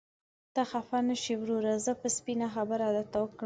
[0.53, 3.39] ته خفه نشې وروره، زه به سپينه خبره درته وکړم.